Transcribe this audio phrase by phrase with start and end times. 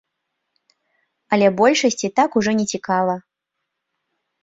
[1.37, 3.15] Але большасці так ужо не цікава.